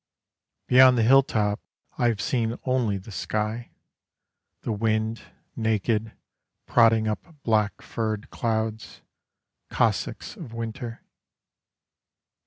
[0.65, 1.59] Beyond the hilltop
[1.95, 3.69] I have seen only the sky.
[4.61, 5.21] The wind,
[5.55, 6.13] naked,
[6.65, 9.01] prodding up black furred clouds,
[9.69, 11.03] Cossacks of winter.